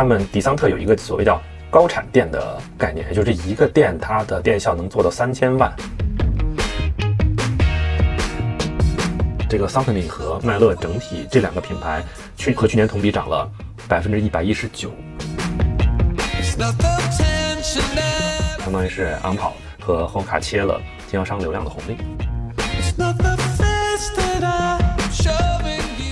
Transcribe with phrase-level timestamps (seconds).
[0.00, 1.38] 他们迪桑特有一个所谓叫
[1.70, 5.70] 高产电的概念，也就是这一个店它的电效能做到三千万。
[9.46, 12.02] 这个桑特利和麦乐整体这两个品牌
[12.34, 13.46] 去和去年同比涨了
[13.86, 14.90] 百分之一百一十九，
[18.58, 21.98] 相当于是昂跑和红卡切了经销商流量的红利。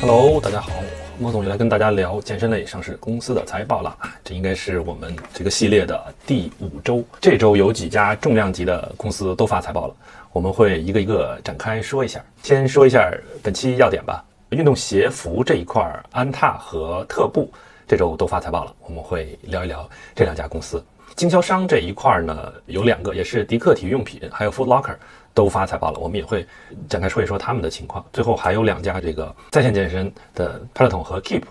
[0.02, 0.73] Hello，大家好，
[1.20, 3.96] 莫总又来跟大家聊健身类上市公司的财报了。
[4.22, 9.96] 这应该是我们这个系列的第五周，这周有几家重量级的公司都发财报了，
[10.32, 12.24] 我们会一个一个展开说一下。
[12.45, 13.12] 先说一下
[13.42, 14.24] 本期要点吧。
[14.50, 17.52] 运动鞋服这一块，安踏和特步
[17.87, 20.82] 这周都发财报了，我们会聊一聊这两家公司。
[21.16, 24.95] 经销商这一块呢，有两个，也是迪克体育用品，还有 Foot Locker。
[25.38, 26.45] 都发财报了，我们也会
[26.88, 28.05] 展开说一说他们的情况。
[28.12, 31.42] 最后还有两家这个在线健身的 Peloton 和 Keep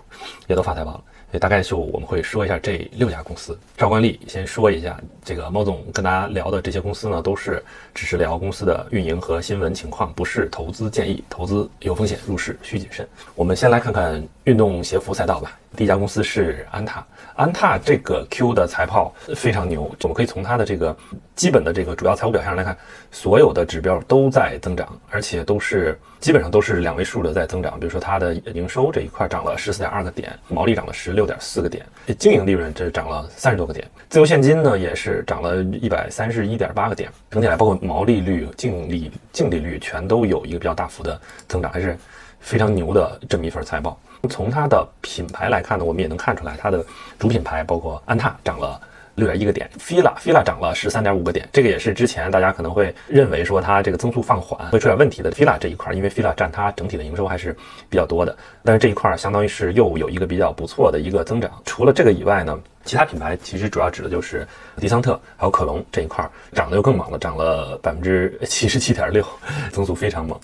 [0.46, 3.58] 也都发财报了，所以大概就我们会说一下这六家公司。
[3.78, 13.08] 照惯例，先说一下这个猫总跟大家聊的这些公司呢，都是只是聊公司的运营和新闻情况，不是投资建议，投资有风险，入市需谨慎。
[13.34, 15.58] 我们先来看看运动鞋服赛道吧。
[15.76, 17.06] 第一家公司是安踏。
[17.36, 20.96] 安踏这个 Q 的财报非常牛，我们可以从它的这个
[21.36, 22.76] 基本的这个主要财务表现上来看，
[23.12, 27.78] 所有的指指标都在增长，而且都是基本上都是两位数的在增长。
[27.78, 41.96] 比如说它的营收这一块涨了十四点二个点，毛利涨了十六点四个点，这经营利润这涨了三十多个点，自由现金呢也是涨了一百三十一点八个点，整体来包括毛利率、净利净利率全都有一个比较大幅的增长，还是
[42.40, 43.96] 非常牛的这么一份财报。
[44.28, 46.84] 从它的品牌来看呢，我们也能看出来，它的
[47.16, 48.80] 主品牌包括安踏涨了
[49.18, 51.48] 六点一个点，Fila Fila 涨了十三点五个点。
[51.52, 57.52] 这个也是之前大家可能会认为说它这个增速放缓会出点问题的 Fila 这一块，因为 Fila 占它整体的营收还是
[57.90, 58.36] 比较多的。
[58.62, 61.50] 但是这一块相当于是又有一个比较不错的一个增长。
[61.66, 64.46] 除了这个以外呢，其他品牌其实主要指的就是
[64.76, 69.26] 迪桑特还有可隆这一块涨得又更猛了，涨了百分之七十七点六，
[69.72, 70.38] 增速非常猛。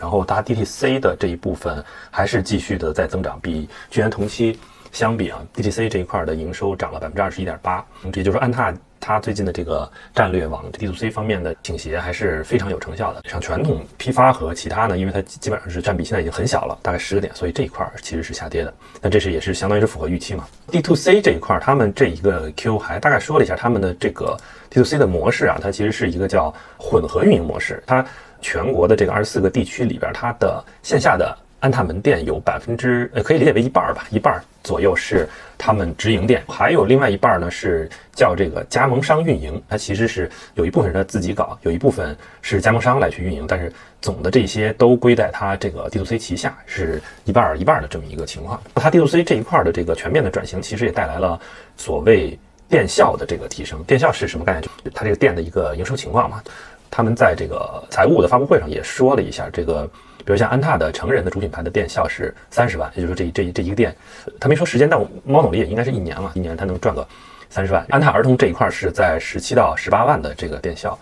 [0.00, 4.58] 然后它 DTC 的这一部分还是继续的在增长，比去年同期
[4.92, 7.84] 相比啊，DTC 这一块的营收涨了百分之二十一点八。
[8.14, 13.22] 也就是说，安踏它最近的这个战略往 DTC 方面的倾斜还是非常有成效的。
[13.28, 18.72] 像传统批发和其他呢，因为它基本上是占比现在已经很小了，大概十个点，所以这一块其实是下跌的。
[19.00, 20.46] 但这是也是相当于是符合预期嘛。
[20.70, 24.36] D2C 这一块，他们这一个 Q 还大概说了一下他们的这个
[24.70, 28.04] D2C 的模式啊，它其实是一个叫混合运营模式，它。
[28.44, 39.62] 全国的这个二十四个地区里边，它的线下的安踏门店有百分之呃，可以理解为一半儿吧，一半儿左右是他们直营店，还有另外一半儿呢是叫这个加盟商运营。
[39.68, 48.60] 它其实是有一部分是他自己搞，有一部分是加盟商来去运营，但是总的这些都归在它这个 D to C 旗下，是一半儿一半儿的这么一个情况。
[48.74, 51.40] 它 D to C 这一块儿的这个全面的转型，其实也带来了
[51.76, 52.36] 所谓
[52.68, 53.80] 店效的这个提升。
[53.84, 54.62] 店效是什么概念？
[54.62, 56.42] 就它这个店的一个营收情况嘛。
[56.90, 59.88] 他们在这个财务的发布会上也说了一下，这个
[60.24, 63.94] 比如像安踏的成人的主品牌的店效是三十万，也就是说这这这一个店，
[64.38, 67.06] 他没说时间，但我猫总理也应该是一年了，一年他能赚个
[67.50, 67.84] 三十万。
[67.90, 70.98] 安踏儿童这一块是在十七到十八万的这个店效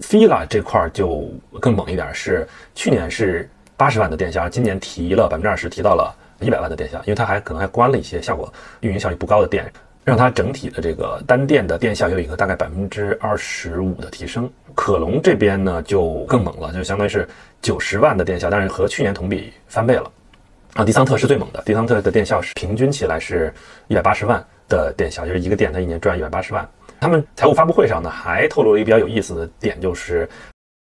[0.00, 1.28] ，Fila 这块就
[1.60, 9.70] 更猛一点，是去年是八十万的店效，今年提了百分之二十，提到了一百万的店效，因为它还可能还关了一些效果运营效率不高的店。
[10.06, 14.48] 让它整体的这个单店的店效有一个大概百分之二十五的提升。
[14.72, 17.28] 可隆这边呢就更猛了，就相当于是
[17.60, 20.08] 九十万的店效，但是和去年同比翻倍了。
[20.74, 23.52] 啊，迪桑特是最猛的，迪桑特的店效是平均起来是
[23.88, 26.68] 一百八十万的店效，就是一个店它一年赚一百八十万。
[27.00, 30.28] 他们财务发布会上呢还透露了一个比较有意思的点，就是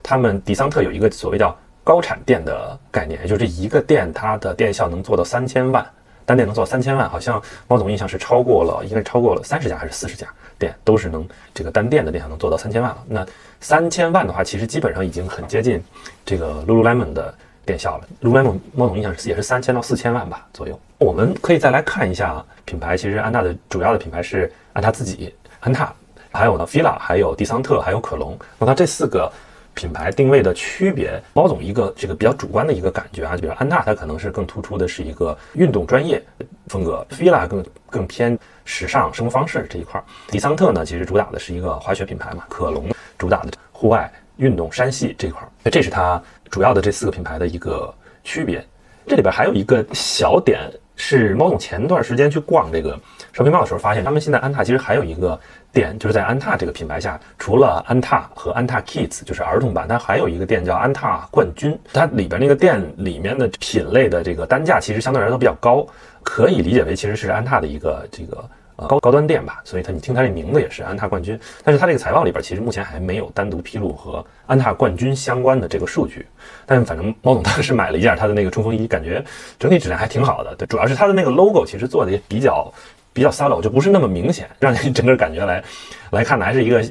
[0.04, 5.88] 他们迪桑特有一个所谓叫高产店的概念，也就是这一个店它的电效能做到三千万。
[6.28, 10.28] 单店能做到三千万，好像猫总印象是超过了，应该是超过了三十家还是四十家
[10.60, 12.98] 店，都是能这个单店的店效能做到三千万了。
[13.08, 13.26] 那
[13.62, 15.82] 三千万的话，其实基本上已经很接近
[16.26, 17.34] 这个 Lululemon 的
[17.66, 18.08] 店效了。
[18.22, 20.78] Lululemon 猫总印象是也是三千到四千万吧左右。
[20.98, 25.94] 我们可以再来看一下品牌，其实安踏的主要的品牌是安踏自己，安踏，
[26.34, 28.38] 还有呢 Fila，还有迪桑特，还有可隆。
[28.60, 29.32] 那它这四个。
[29.78, 36.20] 品牌定位的区别，猫总一个这个比较主观的一个感觉啊，就比如安踏，它可能是更突出的是一个运动专业
[36.66, 42.90] 风格，Fila 更更偏时尚生活方式这一块，迪桑特呢其实主打的是一个滑雪品牌嘛，可隆
[43.20, 46.20] 主打的户外运动山系这一块，那这是它
[46.50, 48.66] 主要的这四个品牌的一个区别。
[49.06, 50.60] 这里边还有一个小点
[50.98, 53.00] 是，猫总前段时间去逛这个。
[53.34, 55.40] shopping mall 的时候发现，他们现在安踏其实还有一个
[55.78, 61.78] 店，就是在安踏这个品牌下，除了安踏和安踏 Kids 就是儿童版，它还有一个店叫安踏冠军。
[61.94, 65.86] 它里边那个店里面的品类的这个单价其实相对来说比较高，
[66.24, 68.44] 可以理解为其实是安踏的一个这个。
[68.80, 76.28] 呃，高高端店吧，所以它你听它这名字也是安踏冠军，但是它这个财报里边其实目前还没有单独披露和安踏冠军相关的这个数据。
[76.64, 79.26] 但反正猫总当时买了一件它的那个冲锋衣，感觉
[79.58, 80.54] 整体质量还挺好的。
[80.56, 82.72] 对，主要是它的那个 logo 其实做的也比较
[83.18, 85.64] 比较 subtle，就不是那么明显，让你整个感觉来
[86.12, 86.86] 来看呢还是一个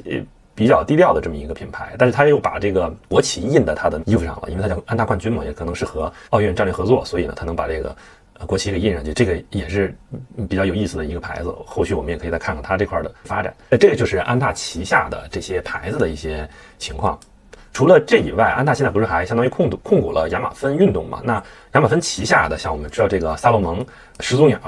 [0.53, 1.95] 比较低调的这么一个品牌。
[1.97, 7.95] 但是他又把这个国旗印在他的衣服上了，因为他叫安踏冠军嘛，也可能是和奥运战略合作，所以呢，他能把这个。
[8.45, 9.97] 国旗给印上去，这个也是
[10.47, 11.51] 比较有意思的一个牌子。
[11.65, 13.51] 后续我们也可以再看看它这块的发展。
[13.67, 16.47] 那这个就是安踏旗下的这些牌子的一些
[16.77, 17.19] 情况。
[17.73, 21.19] 除了这以外，安踏现在不是还相当于控控股了亚马芬运动嘛？
[21.23, 23.83] 那亚马芬旗下的，像我们知道这个萨洛蒙、
[24.19, 24.59] 始祖鸟，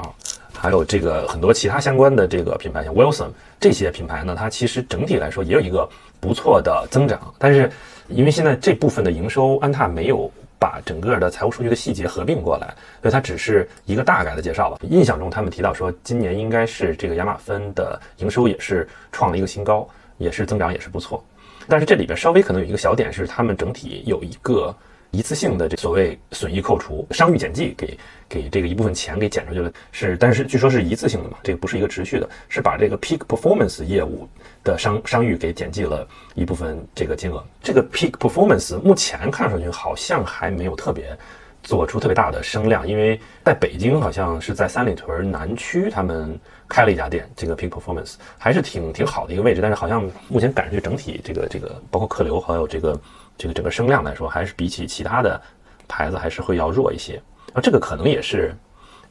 [0.60, 3.28] 还有这个很多其他相关的这个品牌，像 Wilson
[3.58, 5.88] 这些品牌呢，它其实整体来说也有一个
[6.20, 7.32] 不错的增长。
[7.38, 7.70] 但是
[8.08, 10.30] 因为现在这部分的营收，安踏没有。
[10.60, 12.66] 把整个的财务数据的细节合并过来，
[13.00, 14.76] 所以它只是一个大概的介绍吧。
[14.82, 21.24] 印象中他们提到说，今年应该是这个亚马芬的营收也是创了一个新高，也是增长也是不错。
[21.66, 24.76] 但是这里边稍微可能有一个小点是，他们整体有一个
[25.10, 27.98] 一次性的这所谓损益扣除、商誉减记，给
[28.28, 29.72] 给这个一部分钱给减出去了。
[29.92, 34.28] 是，但是据说是一次性的嘛，这个不是一个持续的，是把这个 Peak Performance 业务。
[34.62, 41.16] 的商商誉给减记了一部分这个金额，这个 Peak Performance 目前看上去好像还没有特别
[41.62, 53.00] 做出特别大的声量，因为在北京好像是在三里屯南区他们开了一家店，这个 Peak Performance 还是挺挺好的一个位置，但是好像目前赶上去整体这个这个包括客流还有这个
[53.40, 55.40] 这个整个声量来说，还是比起其他的
[55.88, 57.20] 牌子还是会要弱一些，
[57.54, 58.54] 啊，这个可能也是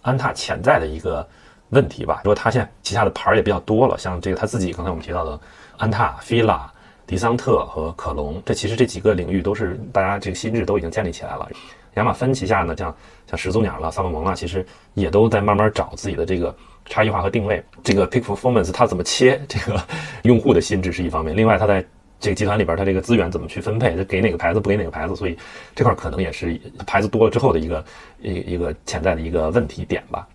[0.03, 1.27] 安踏潜在的一个。
[1.71, 5.39] 问题吧，说他现在旗下的牌儿也比较多了，像这个他自己刚才我们提到的
[5.77, 6.61] 安踏、fila、
[7.05, 11.47] 迪桑特和可隆，这其实这几个领域都是大家这个心智都已经建立起来了。
[11.93, 12.95] 亚马芬旗下呢，像
[13.27, 14.65] 像始祖鸟了、萨洛蒙了，其实
[14.95, 16.55] 也都在慢慢找自己的这个
[16.85, 17.63] 差异化和定位。
[17.83, 19.79] 这个 Peak Performance 它怎么切这个
[20.23, 21.85] 用户的心智是一方面，另外它在
[22.19, 25.37] 这个集团里边它这个资源怎么去分配，它给哪个牌子不给哪个牌子，所以
[25.73, 27.85] 这块可能也是牌子多了之后的一个
[28.21, 30.27] 一一个潜在的一个问题点吧。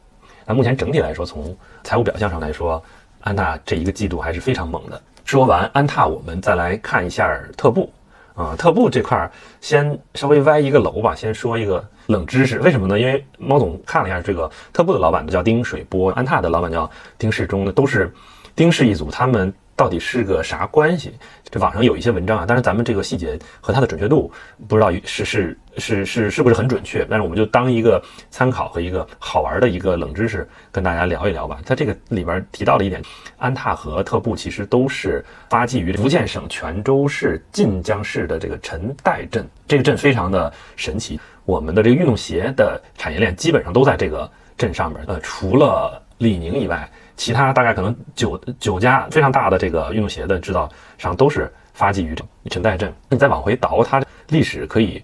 [0.47, 2.83] 那目前整体来说，从财务表象上来说，
[3.21, 4.99] 安踏这一个季度还是非常猛的。
[5.25, 7.93] 说完安踏，我们再来看一下特步
[8.35, 8.57] 啊。
[8.57, 9.31] 特步这块儿
[9.61, 12.59] 先稍微歪一个楼吧，先说一个冷知识。
[12.61, 12.99] 为什么呢？
[12.99, 18.11] 因为猫总看了一下这个特步的老板叫丁水波，安踏的老板叫丁世忠的，都是
[18.57, 19.53] 丁氏一族，他们。
[19.77, 21.13] 到底是个啥关系？
[21.51, 24.31] 这网上有一些文章啊，但是咱们这个细节和它的准确度
[24.69, 27.07] 不知道是是是是是不是很准确。
[27.09, 31.61] 但是我们就当一个参考和一个好玩的一个冷知识跟大家聊一聊吧。
[31.67, 33.03] 它这个里边提到了一点，
[33.37, 39.49] 安踏和特步其实都是发迹于福建省泉州市晋江市的这个陈埭镇。
[39.67, 45.03] 这个镇非常的神奇，我们的这个运动鞋的产业链基本上都在这个镇上面。
[45.09, 46.89] 呃，除了李宁以外。
[47.17, 50.69] 其他大概可能九九家非常大的这个运动鞋的制造
[50.99, 52.15] 商都是发迹于
[52.51, 52.93] 陈岱镇。
[53.09, 55.03] 你再往回倒，它历史可以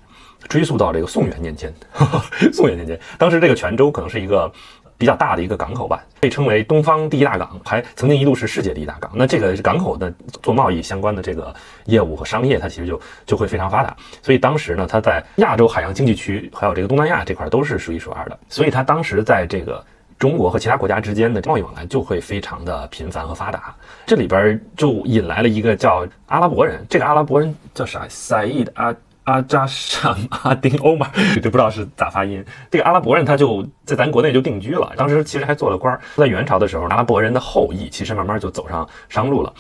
[0.49, 1.73] 追溯到这个宋元年间。
[2.53, 4.51] 宋元年间，当时这个泉州可能是一个
[4.99, 9.11] 比较大的一个港口吧，被称为东方第一大港，还曾经一度是世界第一大港。
[9.15, 10.13] 那这个港口的
[10.43, 11.55] 做贸易相关的这个
[11.85, 13.97] 业务和商业，它其实就就会非常发达。
[14.21, 18.39] 所以当时呢，它在亚洲海洋经济区还有这个东南亚这块都是数一数二的。
[18.49, 19.85] 所以它当时在这个。
[20.21, 32.45] 中国和其他国家之间的贸易往来就会非常的频繁和发达，这里边就引来了一个叫阿拉伯人，这个阿拉伯人叫啥？Said 阿阿扎什阿丁欧嘛，就不知道是咋发音。
[32.71, 35.99] 这个阿拉伯人他就在咱国内就定居了，当时其实还做了官。
[36.17, 39.51] 在元朝的时候，阿拉伯人的后裔其实慢慢就走上商路了，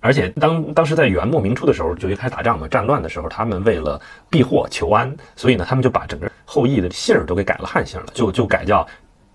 [0.00, 8.86] 而且当当时在元末明初的时候就一开始打仗嘛，战乱的时候，他们为了避祸求安，所以呢，他们就把整个后裔的姓儿都给改了汉姓了，就就改叫。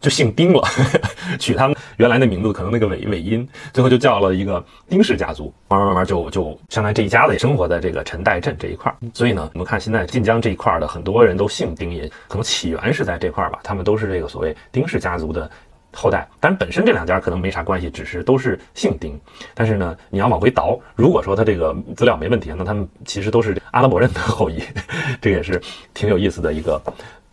[0.01, 0.61] 就姓丁了，
[1.39, 5.51] 取他们原来的名字，可能那个尾尾音，最后就叫了一个丁氏家族。
[5.67, 8.95] 慢慢慢慢就就相当于这一家子也生活在这个陈代镇这一块儿。
[9.13, 13.59] 所以呢，我们看现在晋江这一块儿的很多人都姓丁，也可能起源是在这块儿吧。
[13.63, 15.49] 他们都是这个所谓丁氏家族的
[15.91, 16.27] 后代。
[16.39, 19.19] 但是本身这两家可能没啥关系，只是都是姓丁。
[19.55, 24.61] 但是呢，你要往回倒，如果说他这个资料没问题，那他们其实都是阿拉伯人的后裔。
[25.19, 25.59] 这也是
[25.95, 26.79] 挺有意思的一个。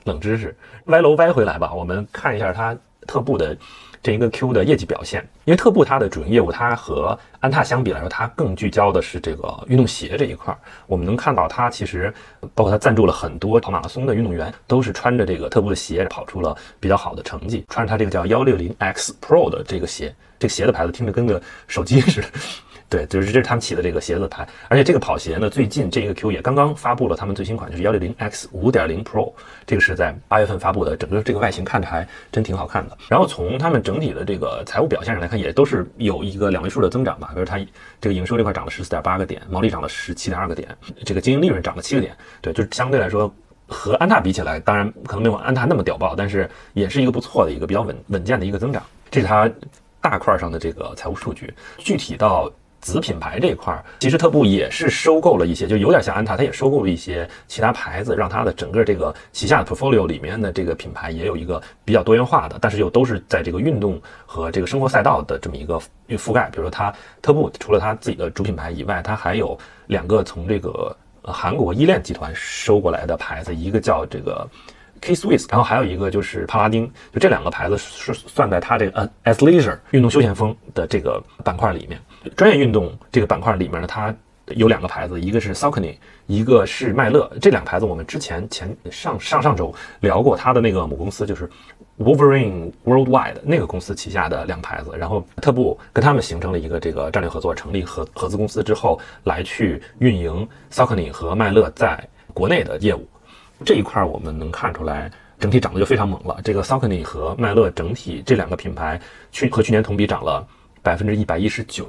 [0.04, 0.56] 冷知识，
[0.86, 1.72] 歪楼歪回来吧。
[1.72, 3.56] 我们看一下它特步的
[4.02, 5.26] 这一个 Q 的业绩表现。
[5.44, 10.56] 因为特步它的主营业务，它和安踏相比来说，它更聚焦的是这个运动鞋这一块。
[10.86, 12.12] 我们能看到，它其实
[12.54, 17.64] 包括它赞助了很多跑马拉松的运动员，都是穿着这个特步的鞋跑出了比较好的成绩。
[17.68, 22.28] 穿着它这个叫幺六零 X Pro 的这个鞋，这个鞋的牌子听着跟个手机似的。
[22.92, 29.32] 对，就是这是他们起的这个鞋子牌，而且这个跑鞋呢，最近这个 Q 也刚刚发布了他们最新款，就是幺六零 X 五点零 Pro，
[29.64, 32.98] 这个是在八月份发布的，整个这个外形看着还真挺好看的。
[33.08, 37.58] 然后从他们整体的这个财务表现上来看，也都是有一个两位数的增长吧，比如它
[37.98, 40.68] 这个营收这块涨了十四点八个点，毛利涨了十七点二个点，
[41.02, 42.14] 这个经营利润涨了七个点。
[42.42, 43.34] 对，就是相对来说
[43.66, 48.82] 和安踏比起来，当然可能没有安踏那么屌爆，但是也是一个不错的一个比较稳稳健的一个增长。
[49.10, 49.50] 这是它
[49.98, 52.52] 大块上的这个财务数据，具体到。
[52.82, 66.50] 子品牌这一块儿，其实特步也是收购了一些，就有点像安踏，它也收购了一些其他牌子，让它的整个这个旗下的 portfolio 里面的这个品牌也有一个比较多元化的，但是又都是在这个运动和这个生活赛道的这么一个覆盖。
[66.50, 74.46] 比如说，它特步除了它自己的主品牌以外，它还有两个从这个韩国依恋集团收过来的牌子，一个叫这个。
[75.04, 82.00] K Swiss，然后还有一个就是帕拉丁，就这两个牌子是算在它这个呃 Athleisure 运动休闲风的这个板块里面。
[82.36, 84.14] 专业运动这个板块里面呢，它
[84.48, 87.30] 有两个牌子，一个是 Saucony，一个是迈乐。
[87.40, 91.48] 这两个牌子我们之前前上上上周聊过，它的那个母公司就是
[91.98, 94.90] Wolverine Worldwide 那个公司旗下的两个牌子。
[94.98, 103.06] 然后特步跟他们形成了一个这个战略合作，成立合合资公司之后，来去运营 Saucony 和迈乐在国内的业务。
[103.64, 106.40] 这一块我们能看出来，整体涨得就非常猛了。
[106.42, 109.00] 这个 Saucony 和迈乐整体这两个品牌
[109.30, 110.44] 去和去年同比涨了
[110.82, 111.88] 百分之一百一十九，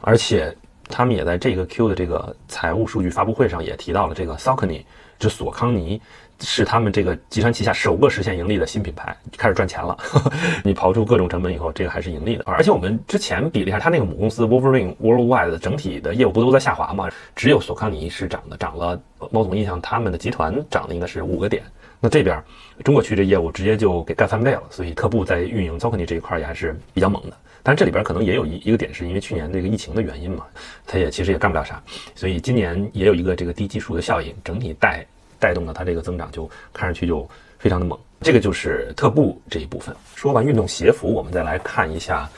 [0.00, 0.54] 而且
[0.88, 4.82] 他们也在这个 Q 的这个财务数据发布会上也提到了这个 Saucony，
[5.18, 6.00] 就索康尼
[6.40, 9.98] 是他们这个集团旗下首个实现盈利的新品牌，开始赚钱了。
[10.62, 12.44] 你刨出各种成本以后，这个还是盈利的。
[12.46, 17.08] 而且我们之前比了一下，它那个母公司 Wolverine Worldwide 整体的业务不都在下滑吗？
[17.34, 19.00] 只有索康尼是涨的，涨了。
[19.32, 21.64] 猫总印象他们的集团涨的应该是五个点，
[21.98, 22.40] 那这边
[22.84, 27.36] 中国区这业务直接就给干翻倍了，所以特步在运营 Saucony 这一块也还是比较猛的。
[27.62, 30.46] 但是这里边可能也有一一个点，是因为去年这个疫情的原因嘛，
[30.86, 31.82] 它也其实也干不了啥，
[32.14, 35.06] 所以今年也有一个这个低基数的效应，整体带
[35.38, 37.98] 带动的它这个增长就看上去就非常的猛。
[38.20, 39.94] 这个就是特步这一部分。
[40.14, 42.28] 说完运动鞋服，我们再来看一下。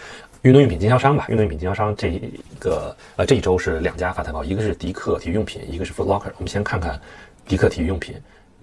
[0.43, 6.33] 运动用品经销商吧，运动用品经销商这一个呃这一周是两家发财报，一个是迪克体育用品，一个是 Foot Locker。
[6.37, 6.99] 我们先看看
[7.47, 8.15] 迪克体育用品。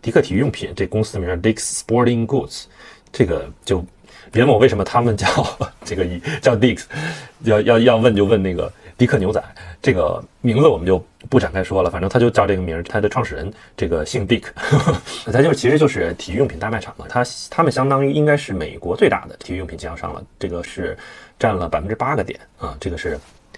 [0.02, 2.64] 迪克体育用品这公司名 Dick Sporting Goods，
[3.12, 3.86] 这个就
[4.32, 5.28] 别问我为什么他们叫
[5.84, 6.06] 这个
[6.42, 6.84] 叫 Dick's，
[7.42, 9.44] 要要要问就问那个迪克牛仔，
[9.82, 12.84] 这个名字我们就不展开说了，反正他就叫这个名儿。
[12.84, 14.44] 他的创始人这个姓 Dick，
[15.32, 20.98] 他就其实就是体育用品大卖场嘛，他他们相当于应该是美国最大的体育用品经销商了，这个是。
[21.40, 23.16] 占了百分之八个点啊，这个是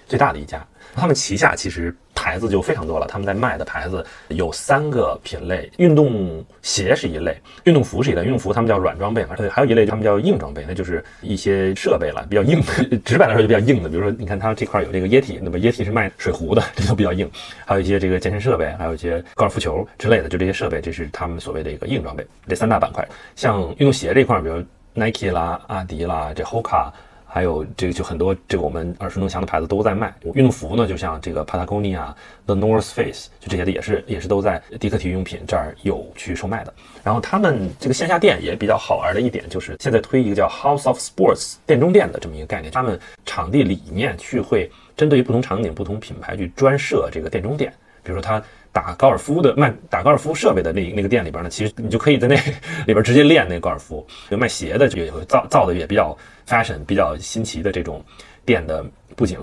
[0.10, 0.62] 最大的一家。
[0.96, 8.24] 他们旗下其实牌子就非常多了，他们在卖的牌子有三个品类：运动鞋是一类，运动服是一类。
[8.24, 12.98] 运动服他们叫软装备，嘛，还有一类他们叫硬装备，那就是一些设备了，比较硬的。
[13.06, 17.30] 直白来说就比较硬的，比如说你看它这块有这个液体，那么液体是卖水壶的， 这都比较硬。
[17.66, 22.26] 还有一些这个健身设备，还有一些高尔夫球之类的，就这些设备，这是他们所谓的一个硬装备。
[22.48, 24.62] 这三大板块，像运动鞋这块，比如
[24.96, 26.92] Nike 啦、阿迪啦、这 Hoka。
[27.32, 32.14] 还有这个就很多这个我们耳熟能详的牌子都在卖运动服呢，就像这个 Patagonia、
[32.48, 36.74] The North Face，就这些的也是也是都在迪克体育用品这儿有去售卖的。
[37.04, 47.72] 然后他们这个线下店也比较好玩的一点就是现在推一个叫 House of Sports 店中店的这么一个概念，他们场地里面去会针对于不同场景、不同品牌去专设这个店中店，
[48.04, 48.42] 比如说他。
[48.72, 52.36] 打高尔夫的卖打高尔夫设备的那那个店里边呢，其实你就可以在那
[52.86, 54.06] 里边直接练那高尔夫。
[54.30, 56.16] 就卖鞋的就也会造造的也比较
[56.48, 58.02] fashion、比较新奇的这种
[58.46, 59.40] 店的布景，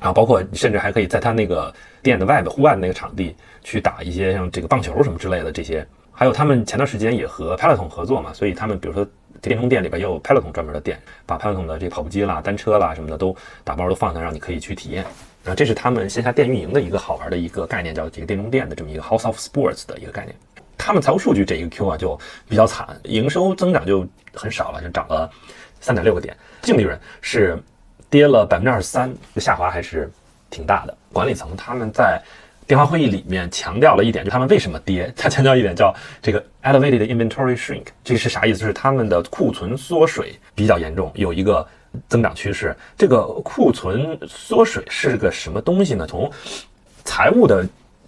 [0.00, 5.86] 然后包括甚至还可以在他那个店的外边户外的那个场地去打一些像这个棒球什么之类的这些。
[6.10, 9.06] 还有他们前段时间也和 Peloton 合作嘛，所以他们比如说
[9.40, 15.04] 电中店里边也有 Peloton 专门的店，把 Peloton 的这跑步机啦、单车啦什么的都打包都放那，让你可以去体验。
[15.44, 20.34] 啊，这是他们线下店运营的一个好玩的一个概念，叫这个店中店的这么一个 House of Sports 的一个概念。
[20.78, 25.30] 他们财务数据这一个 Q 啊就比较惨，营收增长就很少了，就涨了
[25.80, 27.62] 三点六个点，净利润是
[28.08, 30.10] 跌了百分之二十三，下滑还是
[30.48, 30.96] 挺大的。
[31.12, 32.18] 管理层他们在
[32.66, 38.60] 电话会议里面强调了一点，就他们为什么跌，他强调一点叫这个 elevated inventory shrink，这是啥意思？
[38.60, 41.66] 就是他们的库存缩水比较严重，有一个。
[42.08, 46.06] 增长趋势，这个库存缩水是个什么东西呢？
[46.06, 46.30] 从
[47.04, 47.66] 财务的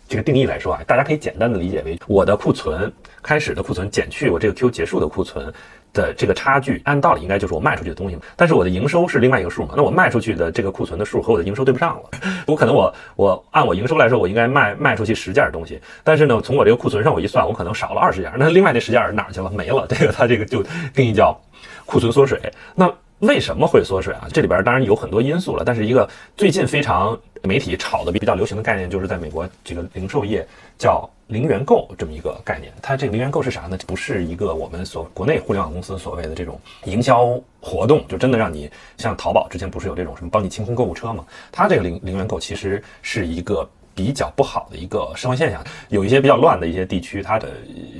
[0.09, 5.53] 这个定义来说啊，大家可以简单的理解为我的库存开始的库存减去我这个 Q 结束的库存，
[5.93, 8.23] 的这个差距，按道理应该就是我卖出去的东西嘛。
[8.37, 12.11] 但是我的营收是另外一个数嘛，那我卖出去的这个库存的数和我的营收对不上了。
[12.47, 18.33] 我可能我我按我营收来说，我应该卖卖出去十件东西，但是呢，从我这个库存上我一算，我可能少了二十件。
[18.39, 19.51] 那另外那十件哪儿去了？
[19.51, 19.87] 没了。
[19.89, 20.63] 这个它这个就
[20.95, 21.37] 定义叫
[21.85, 22.41] 库存缩水。
[22.75, 24.29] 那为什么会缩水啊？
[24.31, 26.07] 这里边当然有很多因素了，但是一个
[26.37, 30.47] 最近非常媒体炒的比较流行的概念，就是在美国这个零售业
[30.77, 32.71] 叫零元购这么一个概念。
[32.83, 33.79] 它这个零元购是啥呢？
[33.87, 41.25] 不是一个我们所国内互联网公司所谓的这种营销活动，就真的让你像淘宝之前不是有这种什么帮你清空购物车吗？
[41.51, 45.65] 它这个零零元购其实是一个比较不好的一个社会现象。
[45.89, 47.49] 有一些比较乱的一些地区，它的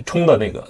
[0.05, 0.63] 充的那个。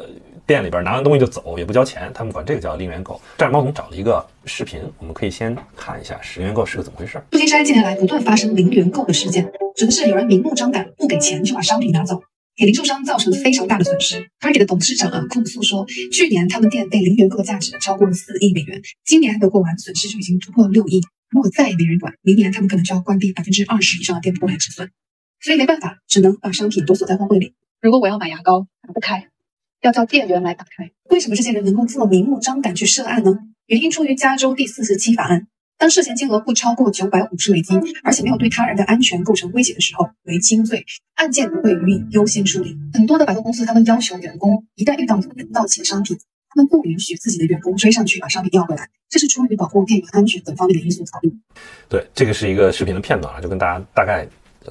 [0.47, 3.21] 店里边拿完东西就走，也不交钱，他们管这个叫零元购。
[3.37, 7.21] 这儿猫总找了一个视频，我们可以先看一下零元购是个怎么回事。
[7.33, 12.23] 旧金山近年来不断发生零元购的事件，指的是有人明目张胆不给钱就把商品拿走，
[12.57, 14.31] 给零售商造成非常大的损失。
[14.39, 21.03] Target 的董事长啊控诉说，去年他们店被零元购的价值超过了四亿美元，今年还没过完，损失就已经突破了六亿。
[21.29, 24.89] 如果再也没人管，明年他们可能就要关闭百分之二十以上的店铺来止损。
[25.41, 27.55] 所以没办法，只能把商品都锁在货柜里。
[27.83, 29.27] 如果我要买牙膏，打不开。
[29.83, 30.91] 要叫店员来打开。
[31.11, 33.39] 为什么这些人能够这么明目张胆去涉案呢？
[33.67, 35.47] 原因出于加州第四十七法案，
[35.79, 42.77] 当涉嫌金额不超过九百五十美金，而且没有对他人的安全构成威胁的时候，为轻罪，案件不会予以优先处理。
[42.95, 46.17] 很多的百货公司，他们要求员工一旦遇到有人盗窃商品，
[46.49, 51.33] 他们不允许自己的员工追上去把商品要回来，这是出于保护店员安全等方面的因素考虑。
[51.89, 54.27] 对，这个是一个视频的片段啊，就跟大家大概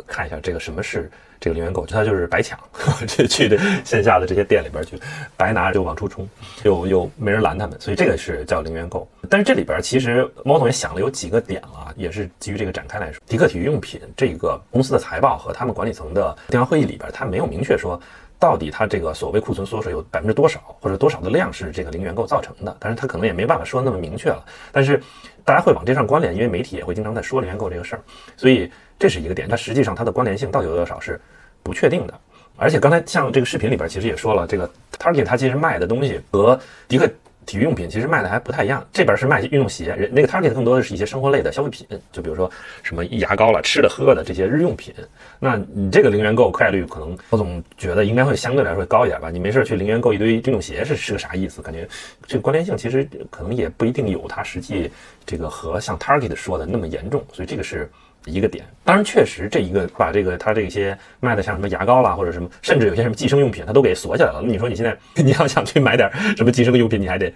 [0.07, 1.09] 看一下这个什么是。
[1.39, 2.58] 这个零元购，他就是白抢，
[3.08, 5.00] 去去这线下的这些店里边去，
[5.38, 6.27] 白拿就往出冲，
[6.63, 9.08] 又又没人拦他们，所以这个是叫零元购。
[9.30, 13.22] 但是这里边其实猫总也想了有几个点啊，也是基于这个展开来说。
[13.27, 18.00] 迪克体育用品这个公司的财报和他们管理层的电话会议里边，他没有明确说
[18.39, 24.46] 到底他这个所谓库存缩水有百分之多少或者多少的量是这个零元购造成的，但是他可能也没办法说那么明确了。
[24.72, 25.01] 但是
[25.44, 28.01] 大家会往这上关联，因为媒体也会经常在说零元购这个事儿，
[28.38, 28.72] 所以。
[28.97, 31.19] 这是一个点，它实际上它的关联性到底有多少是
[31.61, 32.13] 不确定的。
[32.57, 37.05] 而且刚才像这个视频里边其实也说了，这个 Target 它其实卖的东西和迪克
[37.45, 38.81] 体育用品其实卖的还不太一样。
[38.93, 42.49] 这边是卖运动鞋，人那个 Target 更多的是一些生活类的消费品，就比如说
[42.81, 44.93] 什么牙膏了、吃的喝的这些日用品。
[45.37, 49.29] 那你这个零元购概率可能我总觉得应该会相对来说高一点吧？
[49.29, 51.61] 你没事去零元购一堆运动鞋是是个啥意思？
[51.61, 51.85] 感觉
[52.25, 54.89] 这个关联性其实可能也不一定有它实际
[55.25, 57.91] 这个和像 Target 说的那么严重，所以这个是。
[58.25, 64.41] 一个点，当然确实这一个把这个它这些卖的像什么牙膏啦或者什么，甚至有些什么寄生用品，它都给锁起来了。
[64.41, 67.31] 那你说你现在 你要想去买点什么寄生用品，你还得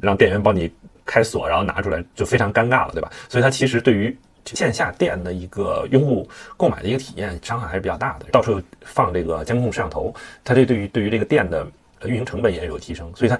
[0.00, 0.70] 让店员帮你
[1.04, 3.10] 开锁，然后拿出来，就非常尴尬了，对吧？
[3.28, 6.26] 所以它其实对于线下店的一个用户
[6.56, 8.26] 购买的一个体验伤害还是比较大的。
[8.32, 11.66] 到处放这个监控摄像头，它这对于对于这个店的
[12.06, 13.38] 运营成本也有提升，所以它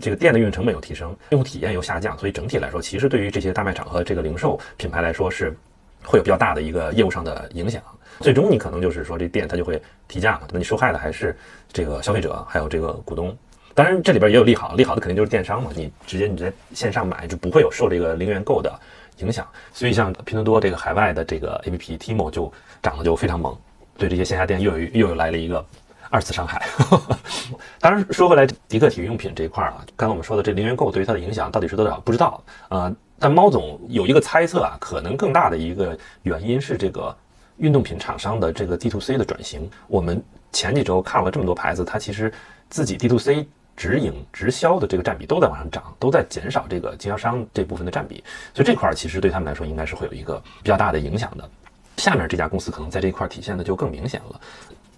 [0.00, 5.56] 这个店的运营成本有提升，用户体验又下降，所以整体来说，其实对于这些大卖场和这个零售品牌来说是。
[6.04, 7.82] 会有比较大的一个业务上的影响，
[8.20, 11.36] 最终你可能就是说这店它就会提价嘛，那你受害的还是
[11.72, 13.36] 这个消费者，还有这个股东。
[13.74, 18.70] 当然这里边也有利好，利好的肯定就是电商嘛，你直接你在线上买就不会有受这个零元购的
[19.18, 19.46] 影响。
[19.72, 23.56] 所以像拼多多这个海外的这个 APP Timo 就涨得就非常猛，
[23.96, 25.64] 对这些线下店又有又有来了一个
[26.10, 26.62] 二次伤害。
[27.80, 32.94] 当然说回来，迪克体育用品这一块啊，刚刚我们说的这零元购对于它的影响到底是多少，不知道呃。
[33.22, 37.16] 但猫总有一个猜测啊，可能更大的一个原因是这个
[37.58, 39.70] 运动品厂商的这个 D to C 的转型。
[39.86, 42.32] 我们前几周看了这么多牌子，它其实
[42.68, 48.24] 自己 D to C 直营直销的这个占比都在往上涨，都在减少这个经销商这部分的占比。
[48.52, 51.48] 所以这块儿其实对他们来说应该是会有一个比较大的影响的。
[51.98, 54.40] 下面这家公司可能在这一块体现的就更明显了。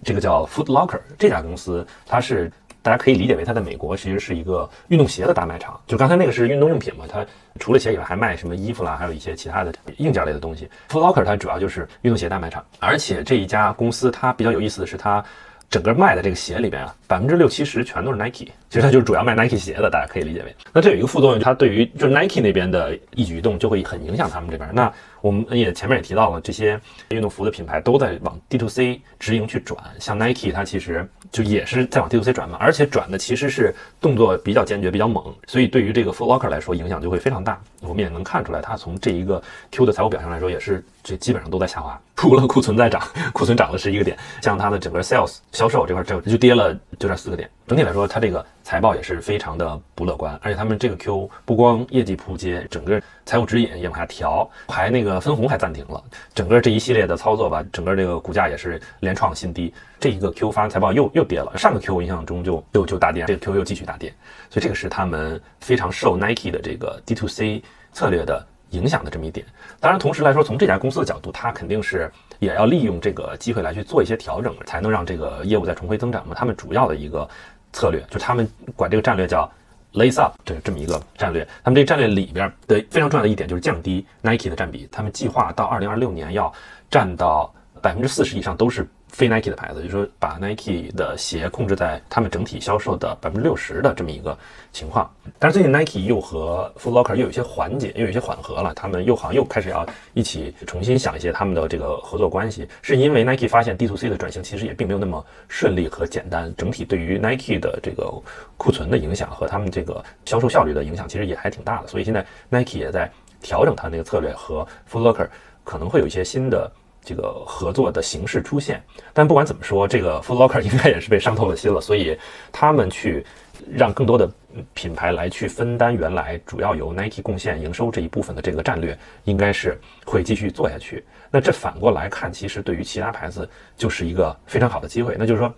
[0.03, 2.51] 这个叫 Foot Locker 这家公司，它是。
[2.85, 5.81] 大家可以理解为，它在美国其实是一个运动鞋的大卖场。
[5.87, 7.25] 就刚才那个是运动用品嘛，它
[7.59, 10.69] 除了鞋以外，还卖什么衣服啦，还有一些其他的硬件类的东西。
[10.91, 15.25] Foot Locker 它主要就是运动鞋大卖场，而且这一家公司它比较有意思的是，它
[15.67, 18.49] 整个卖的这个鞋里边啊，百分之六七十全都是 Nike。
[18.75, 20.53] 其实它就是主要卖 Nike 鞋的，大家可以理解为。
[20.73, 24.69] 那这有一个副作用，它对于就是 Nike 那边的一举一动就会很影响他们这边。
[24.73, 31.09] 那我们也前面也提到了，这些运动服的品牌都在往 D to C 直营去转，像 Nike 它其实。
[31.31, 37.59] 就也是在往 D to C 转嘛，而且转的其实是动作比较坚决、比较猛，所以对于这个 Foot Locker 来说影响就会非常大。
[37.81, 43.01] 我们也能看出来，它从这一个 Q 的财务表现来说，也是这基本上都在下滑，除了库存在涨，
[43.33, 47.49] 库存涨的是一个点，像它的整个 Sales 销售这块，这就跌了九点四个点。
[47.67, 56.03] 整体来说，它这个财报也是非常的不乐观，而且他们这个 Q 不光业绩扑街，整个财务指引也往下调，还那个分红还暂停了，
[56.35, 59.73] 整个这一系列的操作吧，整个这个股价也是连创新低。
[59.99, 64.13] 这一个 Q 发完财报又又跌了，上个 Q 我印象中就就就大跌，这个 Q 又继续大跌，
[64.51, 69.43] 所以这个是他们非常受 Nike 的这个 D to C 策略的影响的这么一点。
[69.79, 76.35] 当然，同时来说，从这家公司的角度，它肯定是也要利用这个机会来去做一些调整，才能让这个业务再重回增长嘛。
[76.35, 77.27] 他们主要的一个。
[77.75, 79.51] 策略就他们管这个战略叫
[79.93, 81.45] lace up，这这么一个战略。
[81.63, 84.87] 他们这个战略里边的非常重要的一点就是降低 Nike 的占比。
[84.91, 86.51] 他们计划到二零二六年要
[86.89, 88.87] 占到百分之四十以上都是。
[89.15, 94.37] 非 Nike 的牌子，就是说把 Nike 的鞋控制在他们整体销售的百分之六十的这么一个
[94.73, 95.09] 情况。
[95.39, 102.67] 但是最近 Nike 又和 Foot Locker 又有一些缓解，又有一些缓和了，他们又好像又开始要一起重新想一些他们的这个合作关系。
[102.81, 108.13] 是因为 Nike 发现 D to C 的转型其实也并没有那么顺利和简单，整体对于 Nike 的这个
[108.57, 111.87] 库存的影响和他们这个销售效率的影响其实也还挺大的。
[111.87, 113.09] 所以现在 Nike 也在
[113.41, 115.29] 调整它那个策略，和 Foot Locker
[115.63, 116.69] 可能会有一些新的。
[117.05, 122.17] 这个合作的形式出现，但不管怎么说，这个 Foot Locker 应该也是被伤透了心了，所以
[122.51, 123.23] 他们去
[123.71, 124.29] 让更多的
[124.73, 131.05] 品牌来去分担原来主要由 Nike 贡献营收这一部分的这个战略，应该是会继续做下去。
[131.29, 135.15] 那这反过来看，其实对于其他牌子就是一个非常好的机会。
[135.19, 135.53] 那就是说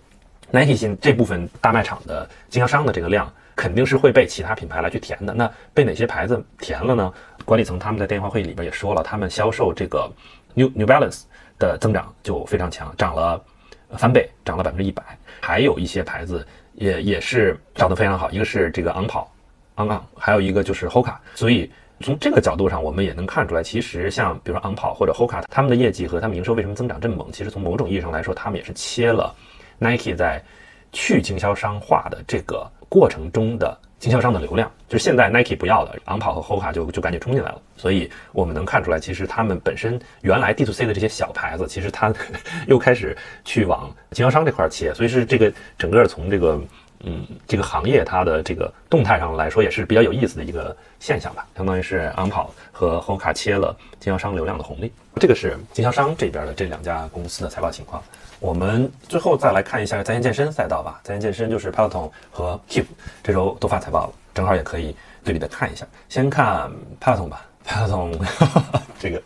[0.51, 5.33] ，Nike 新这部分大卖场的经销商的这个量肯定是会被其他品牌来去填的。
[5.33, 7.13] 那被哪些牌子填了呢？
[7.45, 10.12] 管理层他们在电话会议里边也说了，他们销售这个
[10.53, 11.23] New New Balance。
[11.60, 13.43] 的增长就非常强，涨了
[13.91, 15.04] 翻倍，涨了百分之一百。
[15.41, 19.32] 还有一些牌子也也是涨得非常好，一个是这个昂跑，
[19.76, 21.15] 昂昂，还有一个就是 Hoka。
[21.36, 27.32] 所以从这个角度上，我们也能看出来，其实像比如说昂跑或者 Hoka，他们的业绩和他们营收为什么增长这么猛？
[27.32, 29.34] 其实从某种意义上来说，他们也是切了
[29.80, 30.43] Nike 在
[30.91, 33.78] 去经销商化的这个过程中的。
[34.00, 37.60] 经销商的流量，就是现在 Nike 不要了，昂跑和 Hoka 就就赶紧冲进来了。
[37.76, 42.13] 所以我们能看出来，其实他们本身原来 D to C 的这些小牌子，其实它
[42.69, 44.93] 又开始去往经销商这块切。
[44.93, 46.62] 所以是这个整个从这个
[47.01, 51.45] 嗯这个行业它的这个动态上来说，也是比较有意思的一个现象吧。
[51.55, 54.91] 相当于是昂跑和 Hoka 切了经销商流量的红利。
[55.15, 58.01] 这个是经销商这边的这两家公司的财报情况。
[58.39, 60.99] 我们最后再来看一下在线健身赛道吧。
[61.03, 62.86] 在线健身就是 Peloton 和 Keep
[63.23, 65.88] 这周都发财报了，正好也可以对比的看一下。
[66.07, 68.15] 先看 Peloton 吧，Peloton
[68.99, 69.21] 这个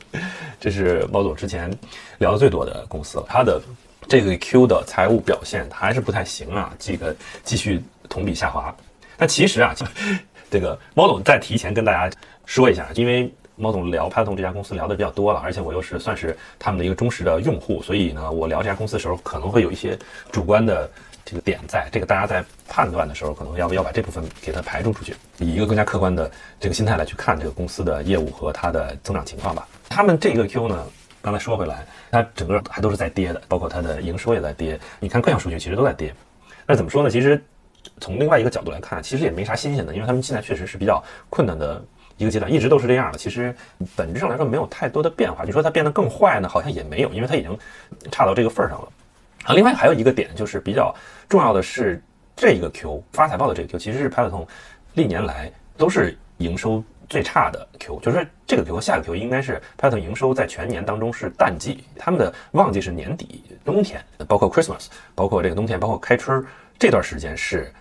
[0.61, 1.69] 这是猫总之前
[2.19, 3.25] 聊的最多的公司了。
[3.27, 3.61] 它的
[4.11, 8.75] 这个 Q 的财务表现还是不太行啊，这个继续同比下滑。
[9.15, 9.73] 但其实啊，
[10.51, 12.13] 这个猫总再提前跟大家
[12.45, 13.33] 说一下，因为。
[13.57, 19.95] 猫总聊 Peloton 这家公司聊的比较多了，而且我又是算是他们的一个忠实的用户，所以呢，我聊这家公司的时候可能会有一些
[20.31, 20.89] 主观的
[21.23, 29.67] 这个点在，这个大家在判断的时候可能要要把这部分给它排除出去，以一个更加客观的这个心态来去看这个公司的业务和它的增长情况吧。
[29.89, 30.83] 他们这个 Q 呢，
[31.21, 36.13] 刚才说回来，它整个还都是在跌的，包括它的营收也在跌，你看各项数据其实都在跌。
[36.67, 37.09] 那怎么说呢？
[37.09, 37.41] 其实
[37.99, 41.83] 从另外一个角度来看，其实也没啥新鲜的，因为他们现在确实是比较困难的。
[42.17, 43.55] 一个阶段一直都是这样的，其实
[43.95, 45.43] 本质上来说没有太多的变化。
[45.43, 47.57] 你说它变得更坏呢，好像也没有，因为它已经
[48.11, 48.87] 差到这个份儿上了。
[49.45, 50.93] 啊，另外还有一个点就是比较
[51.27, 51.99] 重要的是，
[52.35, 54.45] 这个 Q 发财报的这个 Q 其实是 Peloton
[54.93, 66.43] 历年来都是营收最差的 Q，就是这个 Q 和下个 Q 应该是 Peloton 营收在全年当中是淡季，他们的旺季是年底冬天，包括 Christmas，包括这个冬天，包括开春
[66.79, 67.71] 这段时间是。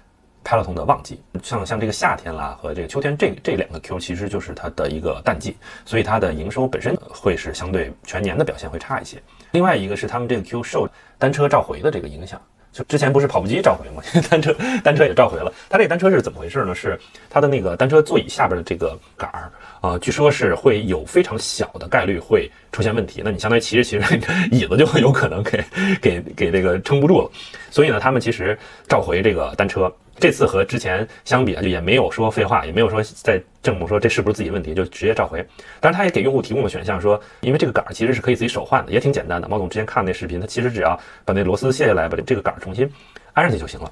[0.43, 9.23] Peloton 的旺季，像像这个夏天啦和这个秋天，这这两个 Q 其实就是它的一个淡季，所以它的营收本身会是相对全年的表现会差一些。
[9.51, 10.89] 另外一个是他们这个 Q 受
[11.19, 12.41] 单车召回的这个影响。
[12.73, 14.03] 就之前不是跑步机召回吗？
[14.31, 14.55] 单车
[14.85, 15.53] 单车也召回了。
[15.69, 16.75] 它这个单车是怎么回事呢？
[16.75, 23.23] 是它的那个单车座椅下边的这个杆儿啊，据说是会有非常小的概率会出现问题。
[23.25, 24.07] 那你相当于骑着骑着，
[24.51, 25.65] 椅子就会有可能给
[26.01, 27.31] 给给这个撑不住了。
[27.71, 29.93] 所以呢，他们其实召回这个单车。
[30.19, 35.43] 这次和之前相比啊，就也没有说废话，也没有说在证明说这是不是自己问题，就直接召回。
[35.81, 39.49] 但是他也给用户提供了选项，说因为这个杆儿其实是可以自己手换的，也挺简单的。
[39.49, 42.87] 毛总之前看那视频，他其实只要把那螺丝卸下来，把这个杆儿重新
[43.33, 43.91] 安上去就行了。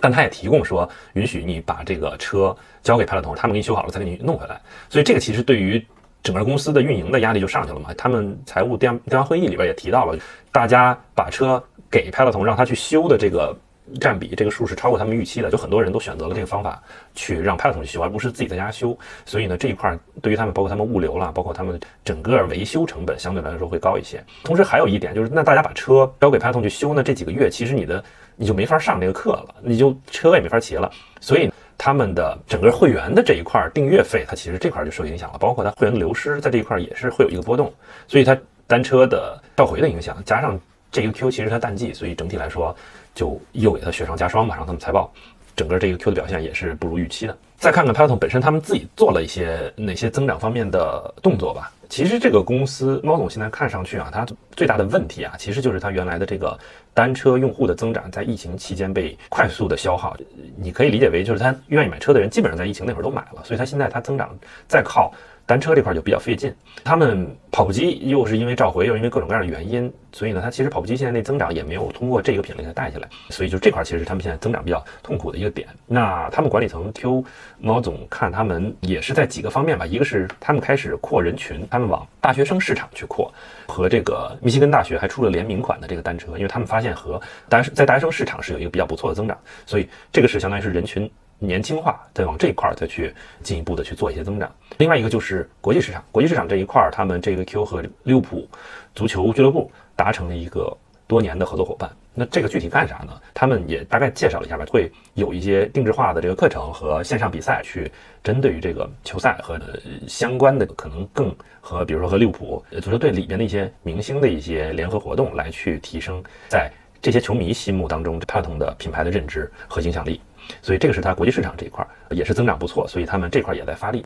[0.00, 4.60] 但他也提供说，允许你把这个车交给派乐通，他们给你修好了再给你弄回来。
[4.88, 5.84] 所以这个其实对于
[6.22, 7.92] 整个公司的运营的压力就上去了嘛。
[7.94, 10.18] 他们财务电电话会议里边也提到了，
[10.50, 13.56] 大家把车给派乐通让他去修的这个。
[14.00, 16.80] 占比这个数是超过他们预期的，就很多人都选择了这个方法
[17.16, 18.96] 去让派 n 去修，而不是自己在家修。
[19.26, 24.24] 所以呢，这一块对于他们，包括他们物流啦，包括他们整个维修成本相对来说会高一些。
[24.44, 28.02] 同时还有一点就是，那大家把车交给派 n 去修呢，这几个月其实你的
[28.36, 30.90] 你就没法上这个课了，你就车也没法骑了。
[31.20, 37.72] 所以他们的整个会员的这一块订阅费，它其实这块就受影响了，包括它会员的流失在这一块也是会有一个波动。
[38.08, 40.58] 所以它单车的召回的影响，加上
[40.90, 42.74] 这个 Q 其实它淡季，所以整体来说
[43.14, 45.12] 就又给它雪上加霜吧，让他们财报。
[45.54, 47.36] 整个这个 Q 的表现也是不如预期的。
[47.58, 51.70] 再看看 Peloton 本身，他们自己做了一些哪些增长方面的动作吧。
[51.90, 56.58] 其实这个公司猫总现在看上去啊，它最大的问题啊，其实就是它原来的这个
[56.94, 60.16] 单车用户的增长在疫情期间被快速的消耗。
[60.56, 64.36] 你可以理解为就是他愿意买车的人基本上在疫情那会儿都买了，所以他现在他增长
[64.68, 65.12] 在靠。
[65.44, 75.68] 单车这块就比较费劲，他们跑步机又是因为召回，又因为各种各样的原因，所以呢，它其实跑步机现在那增长也没有通过这个品类给它带起来，所以就这块其实他们现在增长比较痛苦的一个点。
[75.86, 77.24] 那他们管理层 Q
[77.58, 83.30] 猫总看他们也是在几个方面吧，一个是他们开始扩人群，他们往大学生市场去扩，
[83.66, 91.10] 和这个密西根大学还出了联名款的这个单车，因为他们发现和大在大学生市场是有一个比较不错的增长，所以这个是相当于是人群。
[91.42, 94.50] 年轻化，再往这一块儿再去进一步的去做一些增长。
[94.78, 98.48] 另外一个就是国际市场，国际市场这一块儿，他们这个 Q 和利物浦
[98.94, 100.74] 足球俱乐部达成了一个
[101.06, 101.90] 多年的合作伙伴。
[102.14, 103.18] 那这个具体干啥呢？
[103.32, 107.90] 他们也大概介绍了一下吧，会有一些定制化的这个课程和线上比赛，去
[108.22, 109.58] 针对于这个球赛和
[110.06, 116.70] 相关的可能更和比如说和利物浦足球队里边的一些明星的一些联合活动，来去提升在
[117.02, 120.18] 这些球迷心目当中帕特的品牌的认知和影响力。
[120.62, 124.04] 所以这个是它国际市场这一块也是增长不错，所以他们这块也在发力。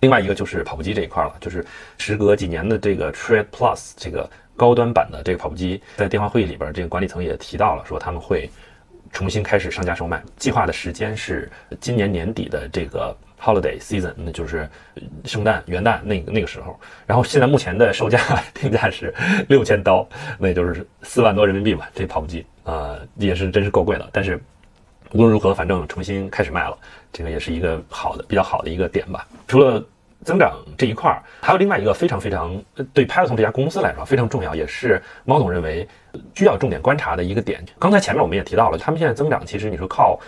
[0.00, 1.64] 另外一个就是跑步机这一块了，就是
[1.98, 8.48] 时隔几年的这个 Tread Plus 这个高端版的这个跑步机，在电话会议里边，这个管理层也提到了，说他们会
[9.12, 14.68] 重新开始上架售卖，计划的时间是今年年底的这个 Holiday Season，那就是
[15.24, 16.78] 圣诞元旦那个那个时候。
[17.06, 18.18] 然后现在目前的售价
[18.54, 19.14] 定价是
[19.48, 21.90] 六千刀，那也就是四万多人民币吧。
[21.94, 24.40] 这跑步机啊，也是真是够贵了，但是。
[25.12, 26.76] 无论如何，反正重新开始卖了，
[27.10, 29.26] 这个也是一个好的、比较好的一个点吧。
[29.46, 29.82] 除了
[30.24, 32.60] 增长这一块儿，还有另外一个非常非常
[32.92, 35.86] 对 Peloton 这家公司来说非常重要，也是猫总认为
[36.34, 37.64] 需要重点观察的一个点。
[37.78, 40.18] 刚才前面我们也提到了，他们现在增长，其实你说靠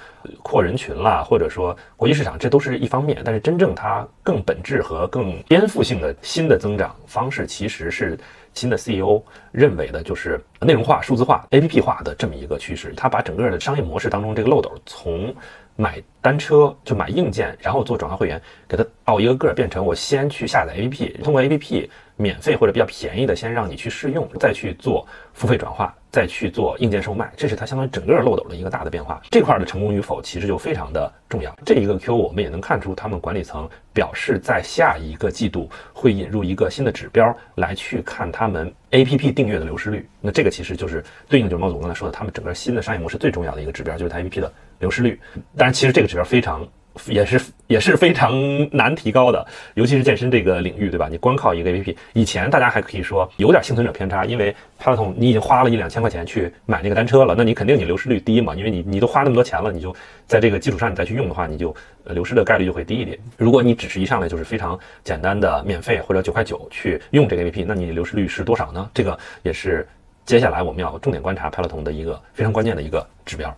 [0.42, 8.18] 扩人群啦，或者说国际市场，这都是一方面，但是真正它更本质和更颠覆性的新的增长方式，其实是。
[8.52, 9.22] 新的 CEO
[9.52, 12.92] 认为的就是内容化、数字化、APP 化的这么一个趋势。
[12.96, 15.32] 他把整个的商业模式当中这个漏斗，从
[15.80, 25.94] 买单车就买硬件，然后做转化会员，给它倒一个个，变成我先去下载 APP，通过 APP 免费或者比较便宜的先让你去试用，再去做付费转化。
[26.12, 29.22] 再去做硬件售卖，这是它相当于整个漏斗的一个大的变化。
[29.30, 31.56] 这块的成功与否，其实就非常的重要。
[31.64, 40.04] 这一个 Q，我们也能看出，他们管理层表示，在下一个季度会引入一个新的指标来去看他们 APP 订阅的流失率。
[40.20, 45.20] 那这个其实就是对应就是毛总刚才说的，他们整个新的商业模式最重要的一个指标，就是它 APP 的流失率。
[45.56, 46.66] 当然，其实这个指标非常。
[47.06, 48.34] 也是也是非常
[48.76, 51.06] 难提高的，尤其是健身这个领域，对吧？
[51.08, 59.94] 你光靠一个 APP，以前大家还可以说有点幸存者偏差，因为 Peloton 你已经花了一两千块钱去买那个单车了，那你肯定你流失率低嘛，因为你你都花那么多钱了，你就
[60.26, 61.74] 在这个基础上你再去用的话，你就
[62.06, 63.16] 流失的概率就会低一点。
[63.36, 68.90] 如果你只是一上来就是非常简单的免费或者九块九去用这个 APP，那你流失率是多少呢？
[68.92, 69.88] 这个也是
[70.26, 73.56] 接下来我们要重点观察派拉桶的一个非常关键的一个指标。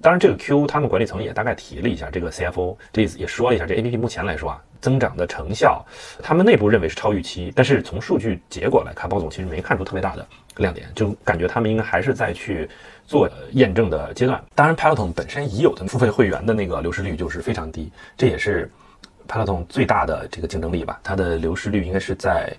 [0.00, 5.84] 当然，这个 Q 他们管理层也大概提了一下，这个 CFO 这也说了一下，这 APP 目前来说啊，增长的成效，
[6.22, 12.68] 他们内部认为是超预期，但是从数据结果来看，包总其实没看出特别大的亮点，就感觉他们应该还是在去
[13.06, 14.42] 做验证的阶段。
[14.54, 18.70] 当然，Peloton 本身已有的付费会员的那个流失率就是非常低，这也是
[19.26, 22.52] Peloton 最大的这个竞争力吧，它的流失率应该是在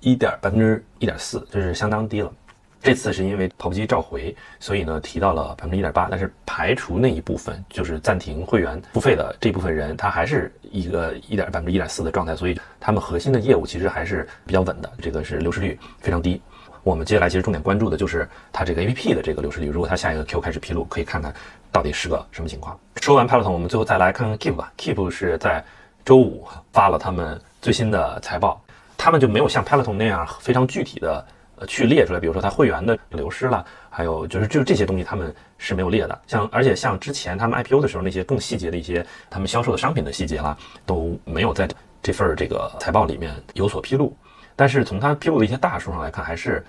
[0.00, 2.32] 一点百分之一点四，就是相当低了。
[2.80, 16.40] 这次是因为跑步机召回，所以呢提到了百分之一点八，但是排除那一部分，就是暂停会员付费的这部分人，他还是一个一点百分之一点四的状态，所以他们核心的业务其实还是比较稳的，这个是流失率非常低。
[16.84, 21.34] 我们接下来其实重点关注的就是它这个 APP 的这个流失率，如果它下一个 Q 开始披露，可以看看
[21.72, 22.78] 到底是个什么情况。
[23.02, 24.72] 说完 Peloton，我们最后再来看看 Keep 吧。
[24.78, 25.62] Keep 是在
[26.04, 28.62] 周五发了他们最新的财报，
[28.96, 31.26] 他们就没有像 Peloton 那样非常具体的。
[31.66, 36.18] 去列出来，比如说它会员的流失了，还有就是就是这些东西他们是没有列的。
[36.26, 41.68] 像而且像之前他们 IPO 的时候那些更细节的一些他们销售的商品的细节啦，都没有在
[42.02, 44.16] 这份这个财报里面有所披露。
[44.54, 46.64] 但是从他披露的一些大数上来看，还是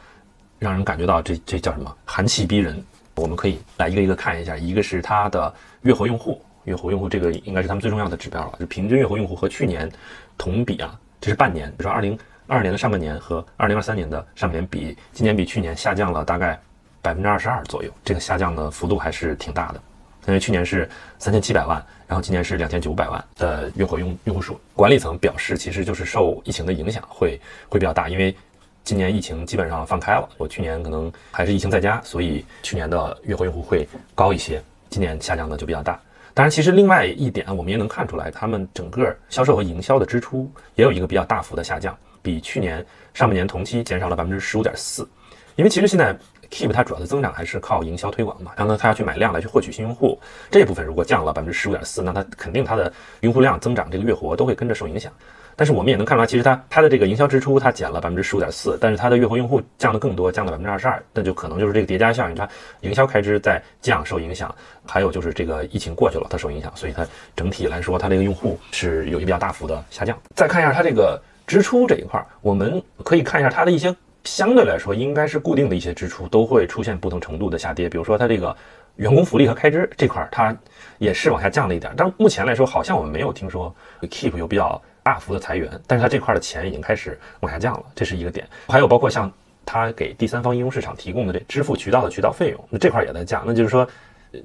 [0.57, 2.83] 让人感觉到这这叫什么寒气逼人。
[3.15, 9.91] 我们可以来一个一个看一下，一个是它的月活用户，月活用户这个应该是他们最重要的指标了，就平均月活用户和去年
[10.37, 12.17] 同比啊，这是半年，比如说二零。
[12.49, 16.59] 二年的上半年和二零二三年的上半年比今年比去年下降了大概
[16.99, 19.79] 百分之二十二左右，这个下降的幅度还是挺大的。
[20.25, 24.59] 因为去年是三千七百万，然后今年是两千九百万的月活用用户数。
[24.75, 28.35] 管理层表示，其实就是受疫情的影响会会比较大，因为
[28.83, 34.59] 今年疫情基本上放开了，我去年可能还是疫情在家，所以去年的月活用户会高一些，
[34.89, 35.99] 今年下降的就比较大。
[36.33, 41.97] 当然，其实另外一点我们也能看出来，他们整个销售和营销的支出也有一个比较大幅的下降，
[42.29, 45.07] 比去年上半年同期减少了百分之十五点四。
[45.55, 46.15] 因为其实现在
[46.49, 55.11] Keep 它主要的增长还是靠营销推广嘛，然后呢，它要去买量来去获取新用户，这部分如果降了百分之十五点四，那它肯定它的用户量增长这个月活都会跟着受影响。
[55.55, 62.47] 但是我们也能看出来，其实它它的这个营销支出它减了百分之十五点四，但是它的月活用户降的更多，降了百分之二十二，那就可能就是这个叠加效应，它
[62.79, 64.55] 营销开支在降受影响，
[64.87, 70.17] 还有就是这个疫情过去了它受影响，所以它整体来说它这个用户是有一比较大幅的下降。
[70.33, 78.55] 再看一下它这个支出这一块，我们可以看一下它的一些相对来说应该是固定的一些支出都会出现不同程度的下跌，比如说它这个
[78.97, 80.55] 员工福利和开支这块它
[80.99, 84.81] 也是往下降了一点，但目前来说好像我们没有听说 Keep 有比较。
[85.01, 88.47] 大幅的裁员，但是它这块的钱已经开始往下降了，这是一个点。
[88.67, 89.31] 还有包括像
[89.65, 93.41] 它给第三方应用市场提供的这支付渠道的渠道费用，那这块也在降。
[93.43, 93.87] 那就是说，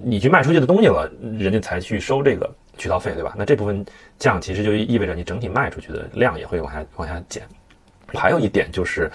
[0.02, 3.34] 你去卖出去的东西了，人家才去收这个渠道费，对吧？
[3.36, 3.84] 那这部分
[4.18, 7.42] 降，其实就意味着你整体卖出去的量也会往下往下减。
[8.12, 9.10] 还有一点就是。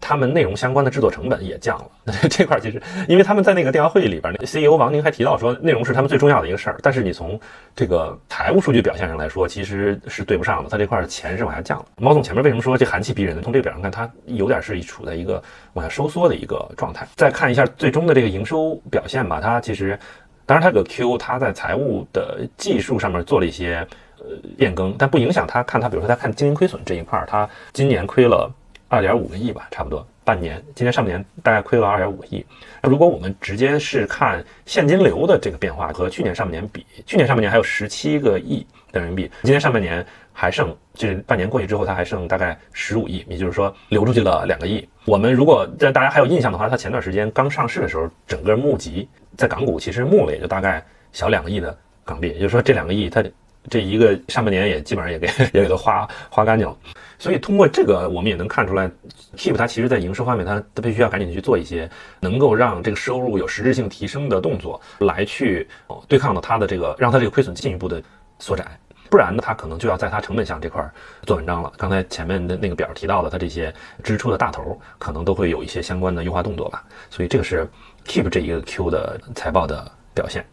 [0.00, 6.78] 他们内容相关的制作成本也降了， 这块其实，因为他们在那个电话会议里边，那 CEO 王宁还提到说，内容是他们最重要的一个事儿。
[6.82, 7.38] 但是你从
[7.74, 11.86] 这个财务数据表现上来说，其实是对不上的，他这块钱是往下降了。
[11.96, 13.42] 毛总前面为什么说这寒气逼人呢？
[13.42, 15.42] 从这个表上看，它有点是处在一个
[15.74, 17.06] 往下收缩的一个状态。
[17.16, 19.98] 再看一下最终的这个营收表现吧，它其实，
[20.46, 23.86] 当然它个 Q 它在财务的技术上面做了一些
[24.18, 24.24] 呃
[24.56, 28.52] 变更，但不影响它看它，比如说它看经营亏损这一块，它今年亏了。
[28.92, 30.62] 二点五个亿吧，差不多半年。
[30.74, 32.44] 今年上半年大概亏了二点五个亿。
[32.82, 44.86] 那如果我们直接是看现金流的这个变化，和去年上半年比，去年上半年还有十七个亿的人民币，今年上半年还剩，就是半年过去之后，它还剩大概十五亿，也就是说流出去了两个亿。
[45.06, 51.74] 我们如果在大家还有印象的话，它前段时间刚上市的时候，整个募集在港股其实募了也就大概小两个亿的
[52.04, 53.24] 港币，也就是说这两个亿它。
[53.70, 56.76] 这一个上半年也基本上也给 也给它花花干净了，
[57.18, 58.90] 所以通过这个我们也能看出来
[59.36, 61.88] ，Keep 它其实在营收方面，它它必须要赶紧去做一些
[62.20, 65.68] 能够让这个收入有实质性提升的动作，来去
[66.08, 68.02] 对抗到它的这个让它这个亏损进一步的
[68.38, 68.66] 缩窄，
[69.08, 70.84] 不然呢，它可能就要在它成本项这块
[71.24, 71.72] 做文章了。
[71.78, 73.72] 刚才前面的那个表提到的，它这些
[74.02, 76.82] 支出的大头可能都会有一些相关的优化动作吧。
[77.10, 77.64] 所以这个是
[78.06, 80.44] Keep 这一个 Q 的财报的表现。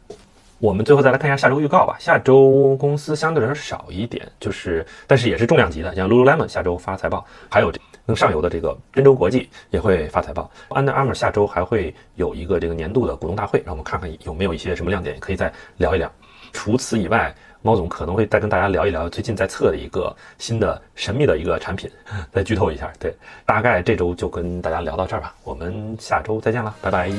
[0.60, 1.96] 我们最后再来看一下下周预告吧。
[2.00, 7.72] 下周公司相对来说少一点，就是但是也是重量级的，像 Lululemon 下周发财报，还有
[8.06, 10.52] 更上游的这个真州国际也会发财报。
[10.70, 16.12] Under Armour 下周还会有一个这个年度的股东大会，让我们看看有没有一些什么亮点，也可以再聊一聊。
[16.52, 21.90] 除此以外，猫总可能会再跟大家聊一聊最近在测的一个新的神秘的一个产品，
[22.34, 22.92] 再剧透一下。
[23.00, 27.12] 对，大概这周就跟大家聊到这儿吧，我们下周再见了，拜拜。